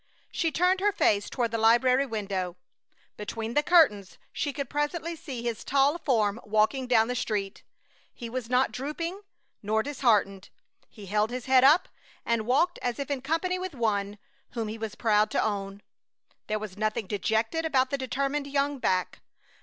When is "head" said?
11.45-11.63